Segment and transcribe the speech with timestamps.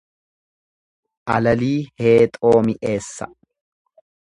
[1.33, 3.31] Alalii heexoo mi'eessa.